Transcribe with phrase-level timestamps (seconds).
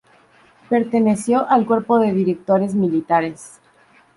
[0.67, 3.61] Perteneció al Cuerpo de Directores Militares.